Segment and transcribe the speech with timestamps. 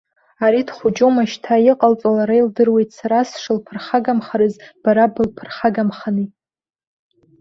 [0.45, 6.27] Ари дхәыҷума шьҭа, иҟалҵо лара илдыруеит, сара сшылԥырхагамхарыз, бара былԥырхагамхани.